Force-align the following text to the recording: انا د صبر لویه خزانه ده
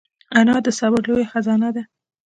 انا 0.39 0.55
د 0.65 0.67
صبر 0.79 1.01
لویه 1.09 1.27
خزانه 1.33 1.69
ده 1.75 1.83